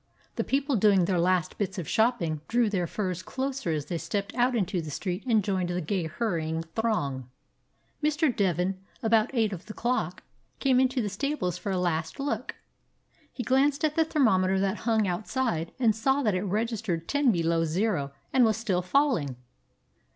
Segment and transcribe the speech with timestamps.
[0.35, 4.33] The people doing their last bits of shopping drew their furs closer as they stepped
[4.33, 7.29] out into the street and joined the gay hurrying throng.
[8.03, 8.35] Mr.
[8.35, 10.23] Devin, about eight of the clock,
[10.57, 12.55] came into the stables for a last look.
[13.31, 17.31] He glanced at the thermometer that hung out side and saw that it registered ten
[17.31, 19.35] below zero and was still falling.